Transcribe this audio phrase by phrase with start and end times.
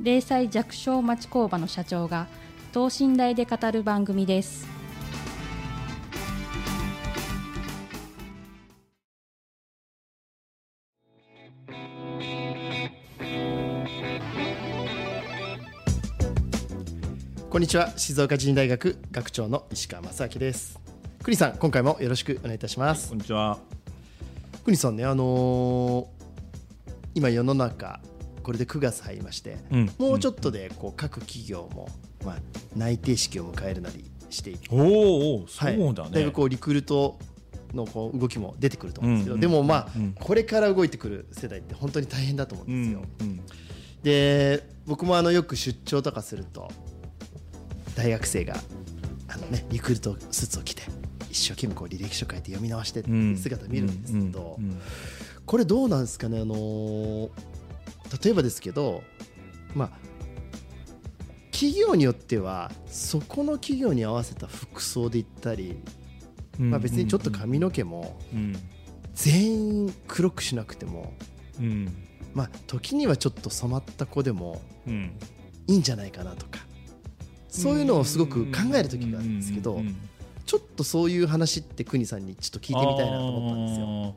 [0.00, 2.28] 零細弱小町工場の社長が
[2.72, 4.66] 等身大で語る番組です。
[17.50, 17.90] こんにちは。
[17.98, 20.78] 静岡人大学学長の石川正明です。
[21.24, 23.08] 栗さん今回もよろしくお願いいたします。
[23.08, 23.58] こんにちは。
[24.64, 26.18] 栗さんねあのー
[27.14, 28.00] 今世の中
[28.48, 29.90] これで9月入りまして、うん。
[29.98, 31.90] もうちょっとでこう各企業も、
[32.24, 32.36] まあ、
[32.74, 36.10] 内定式を迎えるなりしていて、おそうだね。
[36.12, 37.18] だいぶこうリクルート
[37.74, 43.02] のこう動きも出てくると思うんですけど、うんでもまあ、うんこれから動いてくる世代って本当に大変だと思うんうんですよ。
[43.20, 43.40] うん
[44.02, 46.70] で僕もあのよく出張とかすると
[47.96, 48.54] 大学生が
[49.28, 50.84] あの、ね、リクルートスーツを着て
[51.30, 54.80] 一生懸命こう履歴書書いて読み直してっていう姿を見るんですけど、うんうん。
[55.44, 57.30] これどうなんですかね、あのー
[58.22, 59.02] 例えばですけど、
[59.74, 59.90] まあ、
[61.50, 65.76] 企業によってはそこの企業に合わせた服装で行ったり、
[66.60, 68.56] うんまあ、別にちょっと髪の毛もうん
[69.14, 69.52] 全
[69.86, 71.12] 員黒くしなくても、
[71.58, 71.92] うん。
[72.34, 75.12] まあ、時にはちょっと染まった子でもうん。
[75.66, 76.60] いいんじゃないかなとか
[77.48, 79.82] そういうのをすごく考える時があるんですけど
[80.46, 84.14] ちょっとそういう話って国さんにちょっと聞いてみたいなと思ったんですよ。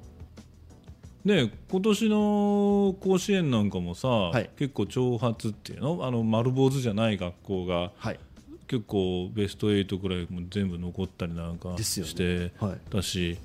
[1.26, 1.46] よ。
[1.46, 4.50] ね今年の甲子園なんかもさ、い。
[4.58, 6.00] 結構挑発っていうの？
[6.06, 8.20] あの丸坊主じゃない学校がはい。
[8.68, 12.78] 結構ベスト8くらいも全部残ったりなんかしてはい。
[12.90, 13.38] だし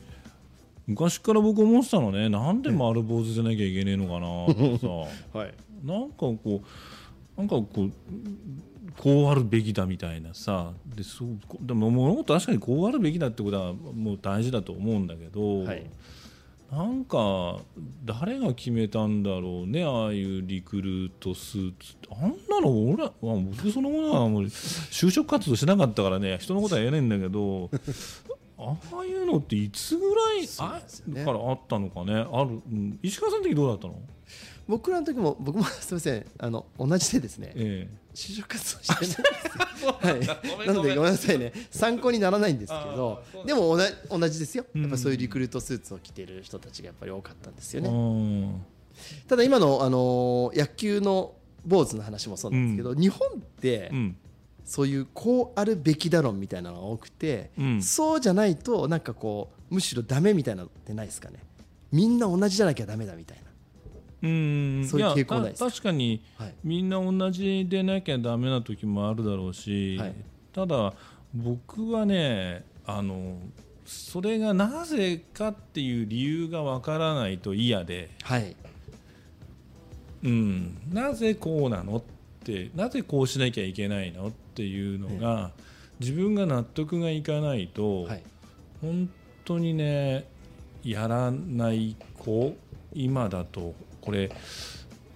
[0.86, 4.86] 昔から僕思ってたのねなんで丸坊主じゃなきゃいけねえのかなってさ。
[5.36, 5.54] はい。
[5.84, 7.92] なんかこうなんかこう
[8.96, 10.72] こうあるべきだみたいなさ。
[10.94, 15.82] でそうこでも物事確かにこうあるべきだってことはもう大事だと思うんだけど、はい
[16.70, 17.60] なんか
[18.04, 21.92] 誰が決めたんだろうねああいうリクルートスーツ。
[21.92, 27.70] ってあんなの俺僕そのものはもう就職活動しなかったからね人のことは言えないんだけど
[28.58, 31.24] ああいうのっていつぐらいね。
[31.24, 32.14] からあったのかね。
[32.14, 32.98] ある、うん。
[33.02, 34.00] 石川さんの時どうだったの？
[34.68, 39.84] 僕らの時も 僕も すみませんあの同じでですねえ就職活動してないんです。
[39.84, 41.52] よはい、なのでごめんなさいね。
[41.70, 44.64] 参考にならないんですけどでも同じ同じですよ。
[44.74, 44.82] うん。
[44.82, 47.90] やっぱそういうリクルートスーツを着てる人たちがやっぱり多かったんですよえね。
[47.90, 48.64] うん
[49.28, 51.34] ただ今の、あのー野球の
[51.66, 54.16] 坊主の話もそうなんですけど、日本ってうん。
[54.64, 57.82] そういうこうあるべきだ論みたいなのが多くて、うん。
[57.82, 61.40] そうじゃないとなんかこうむしろダメみたいなのってないですかね。
[61.92, 63.45] みんな同じじゃなきゃダメだみたいな
[64.22, 65.58] うんそういうや傾向ないです。
[65.60, 66.54] かた確かにはい。
[66.64, 70.14] みんな同じでなきゃダメな時もあるだろうし、はい。
[70.52, 70.94] ただ
[71.34, 73.38] 僕はねあの
[73.84, 78.56] それがなぜかっていう理由がわからないと嫌で、はい。
[80.24, 82.02] うん、なぜこうなのっ
[82.42, 85.52] てなぜこうしなきゃいけないのっていうのが、
[86.00, 88.22] 自分が納得がいかないと、はい。
[88.80, 89.08] 本
[89.44, 90.26] 当にね
[90.82, 92.56] やらない子
[92.92, 93.74] 今だと
[94.06, 94.30] これ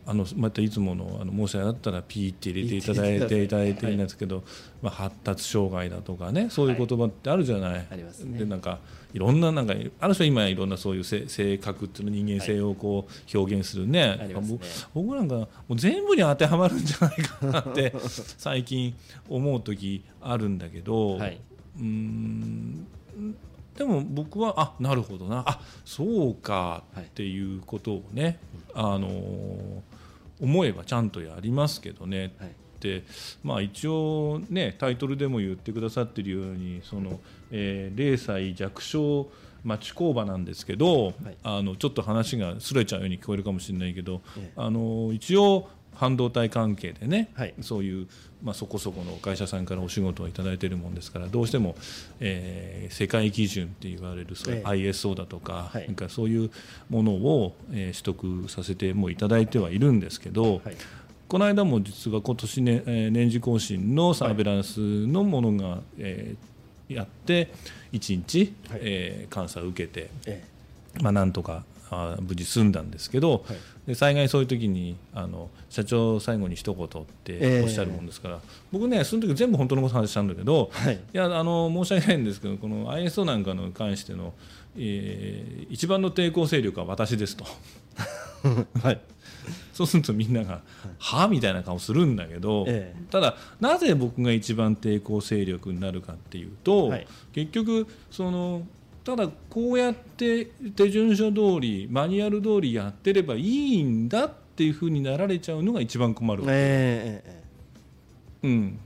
[0.06, 3.48] あのまたいつものあのもしあったらピーって入れていただいてい。
[3.48, 4.42] ただいていいんですけど、
[4.82, 7.86] まあ、発達障害だとかねそういう言葉ってあるじゃない？
[7.90, 8.38] ありますね。
[8.38, 8.80] でなんか
[9.12, 14.58] いろんななんかある人は今いろんなそういう性性格っていうの人間性をこう表現するね,、ありますね。
[14.94, 17.93] 僕僕なんかもう全部に当てはまるんじゃないかなって
[18.38, 18.94] 最近
[19.28, 21.40] 思う時あるんだけど、はい。
[21.78, 22.86] うーん
[23.81, 25.43] でも僕はあなるほどな。
[25.47, 26.85] あそうか。
[27.00, 28.38] っていうことをね、
[28.75, 29.81] あのー
[30.43, 32.50] 思えばちゃんとやりますけどね、はい。
[32.81, 33.05] で
[33.43, 39.31] まあ、一応、ね、タイトルでも言ってくださってるようにその、えー0歳弱小
[39.65, 41.15] 町工場なんですけど、はい。
[41.43, 44.53] あのちょっと話がすれちゃうように聞こえるかもしれないけど、ええ。
[44.56, 47.54] あの一応半導体関係でね、はい。
[47.60, 48.06] そういう、
[48.42, 51.76] まあ、そこそこの会社さんからお仕事をいただいているもんですからどうしても、
[52.20, 54.64] えー世界基準って言われるそういうええ。
[54.90, 55.87] ISO だとか,、はい。
[55.87, 56.50] なんかそういう
[56.88, 60.76] ものを、えー取得させてもいただいてはいるんですけど、はい。
[61.28, 67.52] この間も実は今年ね、えー年次更新のサーベランスのものが、えーやって
[67.93, 68.81] 1日、はい。
[68.82, 70.43] えー監査を受けて、え。
[71.02, 78.40] まあ、なんとかあ無事済んだんですけど、はい、で災害そういう時にあの社長最後に一言っておっしゃるもんですから、えー、
[78.70, 84.34] 僕ねその時全部本当のこと話したんだけど、はい、いやあの申し訳ないんですけどこの ISO なんかに関しての、
[84.76, 87.44] えー、一番の抵抗勢力は私ですと。
[88.82, 89.00] はい、
[89.75, 90.62] そうするとみんなが
[90.98, 98.62] 「はあ?」みたいな顔するんだけど、ええ、ただなぜ僕が一番抵抗勢力になるかっていうと、はい、結局その
[99.05, 108.79] ただこうやって手順書通りマニュアル通りやってればいいんだっていうふうになられちゃうのが一番困る、えー、うん、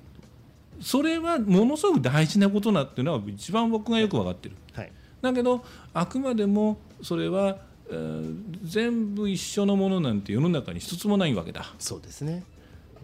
[0.81, 7.59] それはものすごく大事なことなっていうのは一番僕がよく分かってる、はい、だけどあくまでもそれは、
[7.91, 11.75] えー、全部一緒のものなんて世の中に一つもないわけだ。
[11.79, 12.45] そうですね。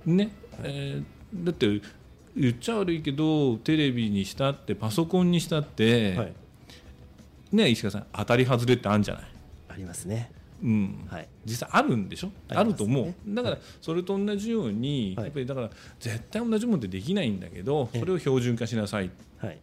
[0.06, 0.30] ね、
[0.62, 1.80] えー、だって
[2.36, 6.32] 言っちゃ悪いけどテレビにしたってパソコンにしたって、はい
[7.52, 9.24] ね石川さん当たり外れってあるんじゃない？
[9.68, 10.30] ありますね。
[10.62, 11.08] うん。
[11.10, 12.30] はい、実際あるんでしょ？
[12.48, 13.14] あ、ね,、ると思う。
[13.28, 19.10] だからそれと同じように、はい、やっぱりだから絶対同じものってできないんだけどそれを標準化しなさいっ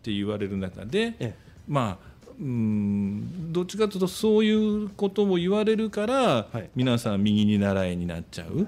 [0.01, 1.35] て言われる中で、
[1.67, 8.67] まあうんどっちかというとそういうことも言われるから、はい、皆さん右に習えになっちゃう。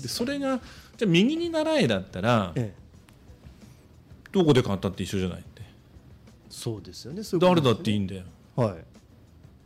[0.00, 0.60] でそれが
[0.96, 2.52] じゃ右に習えだったら、
[4.32, 5.62] どこで買ったって一緒じゃないって。
[6.50, 7.22] そうですよね。
[7.40, 8.24] 誰だっていいんだよ
[8.58, 8.76] は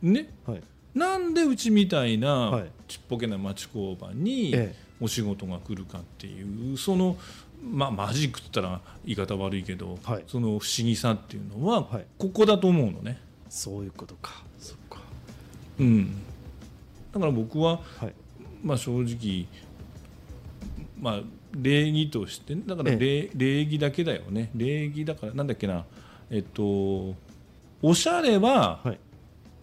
[0.03, 0.05] い。
[0.07, 0.61] ね、はい、
[0.93, 4.53] なんでうちみたいなちっぽけな町工場に
[5.01, 7.17] お仕事が来るかっていうその
[7.63, 11.87] まあマジックって言ったら言い方悪いけど、はい、その不思議さっていうのは
[12.19, 13.19] ここだと思うのね、
[13.49, 14.43] そういうことか。
[14.59, 14.99] そっか。
[15.79, 16.13] うん。
[17.11, 18.13] だから僕は、はい、
[18.63, 19.47] まあ正直
[21.01, 21.21] まあ
[21.55, 24.51] 礼儀としてだから礼,、礼儀だけだよね。
[24.53, 25.85] 礼儀だからなんだっけな。
[26.29, 27.15] えっと
[27.85, 28.79] おしゃれは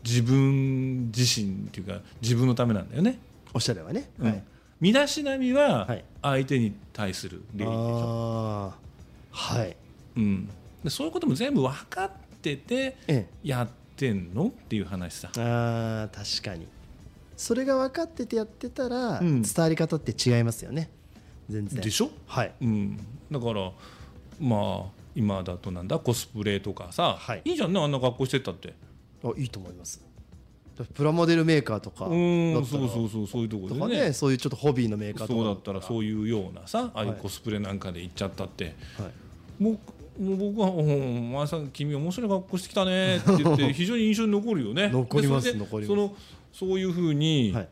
[0.05, 3.19] 自分自身っていうか自分のためなんだよね。
[3.55, 4.43] おしゃれはね、うん、
[4.79, 5.89] 身だしなみは
[6.21, 8.75] 相手に対する礼儀でしょ。
[9.31, 9.75] はい、
[10.17, 10.49] うん、
[10.85, 12.11] でそういうことも全部分かっ
[12.43, 15.31] ててやってんのっていう話さ。
[15.37, 16.67] あ確かに。
[17.39, 20.91] それが分かっててやってたら、伝わり方って違いますよね。
[21.49, 21.81] 全然。
[21.81, 22.53] でしょ、はい。
[22.61, 22.99] うん、
[23.31, 23.73] だから
[24.39, 25.99] まあ今だとなんだ？
[25.99, 28.75] コスプレとかさ、はい、いいじゃんねあんな格好してたって。
[29.23, 30.03] あいいと思います。
[30.95, 34.07] プラモデルメーカーとかうんそうそうそうそういうところでね。
[34.07, 35.39] ねそういうちょっとホビーのメーカーとか。
[35.39, 39.11] そうだったらそういうようなさああいうコスプレなんかで行っちゃったって、は
[39.61, 39.73] い、も
[40.19, 44.89] うもう僕は「お前さん君面白い格好してきたね」って言って 非常に印象に残るよね。
[44.89, 45.95] 残ります残ります。
[45.95, 46.17] その
[46.53, 47.69] そういうふうに、はい、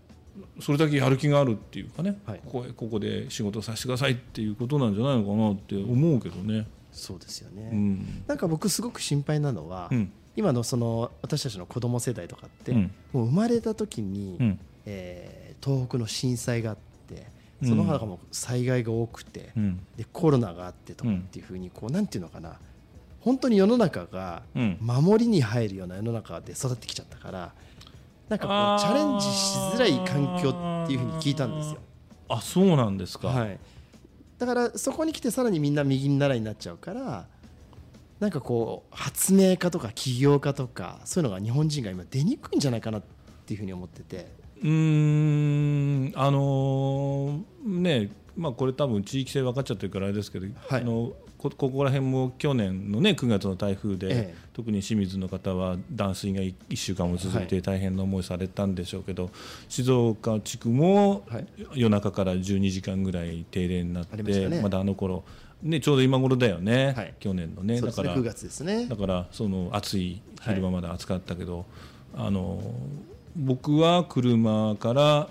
[0.61, 6.67] それだけやる気があるっていうかね、はい、ここここで仕事させてくださいっていうことなんじゃないのかなって思うけどね。
[6.93, 17.27] そうですよね、うん、なんか僕すごく心配なのは、うん、今のその私たちの子供世代とかって、うん、もう生まれた時に、うん、えー、東北の震災があって
[17.63, 19.51] その他も災害が多くて、
[19.97, 22.57] でコロナがあってとかっていうふうにこうなんていうのかな。
[23.21, 24.43] 本当に世の中が
[24.81, 27.53] 守りに入るような世の中で育ってきちゃったから
[28.29, 30.51] なんかこうチャレンジしづらい環境
[30.85, 31.81] っていうふうに聞いたんですよ。
[32.29, 33.59] あそうなんですか、はい、
[34.39, 37.27] だからそこに来てさらにみんな右に習いになっちゃうから
[38.21, 43.03] なんかこう発明家とか起業家とかそういうのが日本人が今出にくいんじゃないかなっ
[43.47, 44.39] ていうふうに思ってて。
[44.61, 59.33] うんあのー、ねまあこれ多分地域性分かっちゃってるからあれですけど、はい、あのこここら辺も去年のね9月の台風で、ええ、特に清水の方は断水が1週間も続いて大変な思いされたんでしょうけど、はい、
[59.69, 61.25] 静岡地区も
[61.75, 65.25] 夜中から12時間ぐらい停電になって、ね、まだあの頃
[65.61, 68.87] ね、ちょうど今頃だよね、はい、去年のね、だから9月ですね。
[68.87, 71.67] だからその暑い昼間まだ暑かったけど、
[72.15, 72.63] あの
[73.35, 75.29] 僕は車から、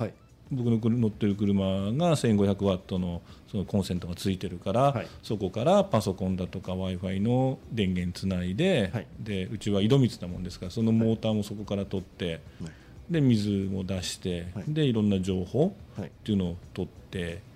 [0.52, 17.47] 僕の乗ってる車が1500ワットのそのコンセントがついてるから、はい、そこからパソコンだとか w i f i の電源つないではい、でうちは井戸水なもんですからそのモーターもそこから取って、はい、で水も出して、でいろんな情報っていうのを取って。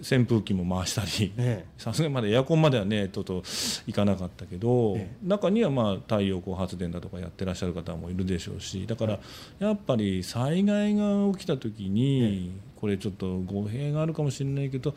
[0.00, 1.32] 扇風機も回したり
[1.76, 3.42] さすがにまだエアコンまではねちょっと
[3.86, 9.18] いかなかったけど、ええ、中にはまあ太陽光発電だとかやってらっしゃる方もいるでしょうしだから
[9.58, 14.94] やっぱり災害が起きた時に、これちょっと語弊があるかもしれないけど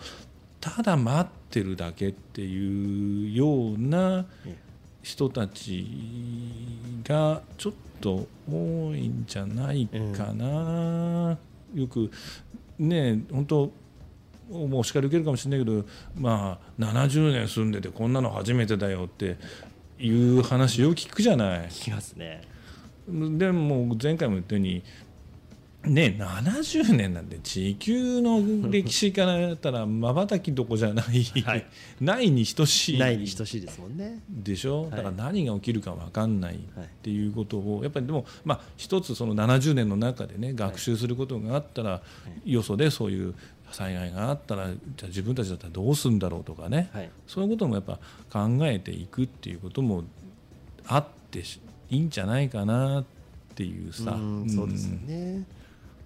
[0.60, 4.26] ただ待ってるだけっていうような
[5.04, 5.88] 人たち
[7.04, 11.38] がちょっと多いんじゃないかな。
[11.76, 12.10] よく
[12.80, 13.72] ね本当
[14.50, 15.86] もうお叱り受けるかもしれないけど
[16.16, 19.38] まあ70年住んでてこんなの初めてだよって
[20.00, 21.68] いう話よく聞くじゃない。
[21.68, 22.42] 聞きますね。
[23.08, 24.84] でも前回も言ったように
[25.88, 31.66] ね70年なんて地球の歴史からやったらまばたきどこじゃない、はい、
[32.02, 33.00] ないに等しい。
[33.00, 34.20] ないに等しいですもんね。
[34.30, 36.58] でしょ、だから何が起きるか分かんないっ
[37.04, 42.02] ていうことをやっぱりでもまあ一つその70年の中でね学習することがあったら、
[42.46, 43.36] よそでそういう
[43.72, 48.00] 災害があったらじゃあ自分たちだったらどうするんだろうとかね、はい、そういうこともやっぱ
[48.32, 50.04] 考えていくっていうことも
[50.88, 51.40] あって
[51.90, 53.06] いいんじゃないかなっ
[53.56, 54.12] ていうさ。
[54.12, 55.46] うそうですよね、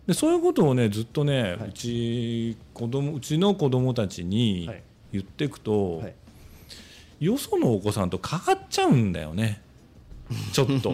[0.07, 4.69] でそういうことをねずっとね、はい、うち子供うちの子供たちに
[5.11, 6.07] 言っていくと、は
[7.19, 9.61] い、よそのお子さんと変わっちゃうんだよね。
[10.53, 10.93] ちょっと。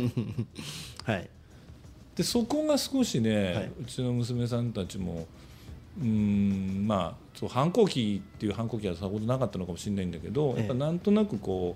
[1.04, 1.30] はい、
[2.16, 5.28] でそこが少しね、はい、うちの娘さんたちも
[6.02, 11.76] うんまあそう反抗期っていう反抗期はさほどなかったのかもしれないんだけど、やっぱなんとなくこ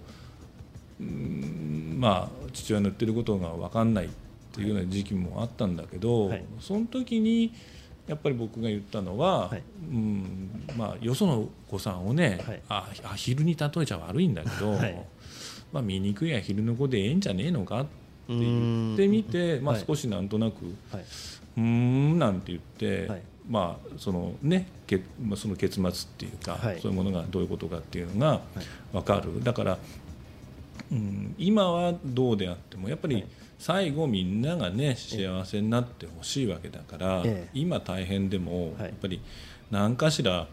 [0.99, 4.09] ううんまあ父親の言ってることが分かんないっ
[4.51, 7.53] ていうような時期もあったんだけど、はい、その時に
[8.07, 14.71] やっぱり僕が言ったのは、はい、うんまあ、よその子さんをね、はい、あアヒルに例えちゃ悪いんだけど、
[15.71, 17.89] まあ、醜いアヒルの子でええんじゃねえのかって
[18.29, 20.75] 言ってみて、まあ、少しなんとなく
[21.57, 28.41] 「うん」なんて言って、まあそのねけまあ、その結末っていうか、そういうものがどういうことかっていうのが
[28.93, 29.43] 分かる。
[29.43, 29.77] だから、
[30.91, 33.25] うん、今はどうであってもやっぱり、
[33.59, 39.21] 最後みんながね幸せになってほしいわけだから、今大変でもやっぱり
[39.69, 40.47] 何かしら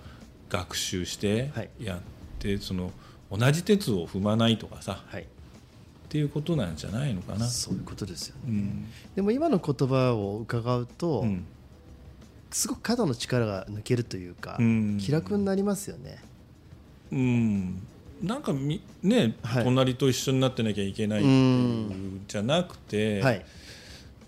[0.48, 2.00] 学習してやっ
[2.38, 2.92] て、その
[3.30, 7.46] 同じ鉄を踏まないとかさ、っていうことなんじゃないのかな。
[7.46, 8.86] そういうことですよね、うん、
[9.16, 11.44] でも今の言葉を伺うと、うん、
[12.50, 16.18] すごく肩の力が抜けるというか、うん、気楽になりますよね。
[17.12, 17.82] うん。
[18.22, 21.22] なんかみ、ね、はい、隣と一緒になってなきゃいけない
[22.26, 23.44] じゃなくて、はい、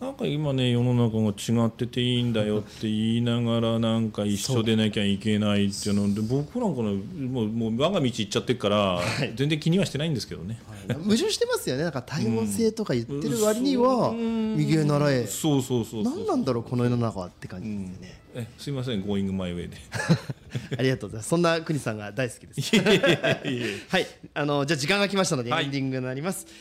[0.01, 9.01] なんか今ね世の中が違ってていいんだよって言いながらなんか一緒でなきゃいけないっていうので僕なんかのもうもう我が道行っちゃってるから、
[9.35, 11.83] 全然気にはしてないんですけどね、はい、矛盾してますよね。
[11.83, 15.27] なんか多様性とか言ってる割には、右へ習え。
[15.27, 19.77] そうそうそう何なんだろうこの世の中はって感じですよね、えすいません Going my way で。
[20.79, 21.29] ありがとうございます。
[21.29, 22.77] そんな国さんが大好きです。
[22.77, 24.07] はい。
[24.35, 26.55] あのじゃあ時間が来ましたのでエンディングになります、はい、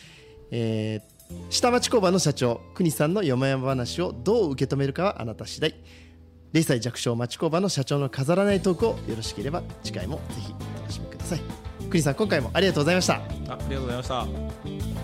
[0.52, 1.17] えー
[1.50, 5.76] 下町工場の社長国さんのよもやま話をどう受け止めるかはあなた次第。
[6.54, 11.42] 0歳弱小町工場の社長の飾らないトークをよろしければ次回もぜひお楽しみください。
[11.90, 13.16] 国さん今回もありがとうございました。
[13.16, 14.97] あありがとうございました。